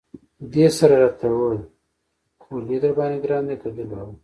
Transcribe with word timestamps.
دې 0.53 0.65
سره 0.77 0.93
یې 0.97 1.01
را 1.01 1.09
ته 1.19 1.25
وویل: 1.31 1.61
خولي 2.41 2.77
درباندې 2.83 3.21
ګران 3.23 3.43
دی 3.47 3.55
که 3.61 3.67
دوربابا. 3.75 4.13